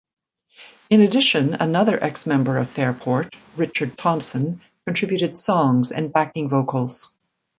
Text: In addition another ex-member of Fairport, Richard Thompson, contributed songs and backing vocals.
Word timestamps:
In 0.89 1.01
addition 1.01 1.53
another 1.53 2.03
ex-member 2.03 2.57
of 2.57 2.71
Fairport, 2.71 3.35
Richard 3.55 3.99
Thompson, 3.99 4.61
contributed 4.87 5.37
songs 5.37 5.91
and 5.91 6.11
backing 6.11 6.49
vocals. 6.49 7.19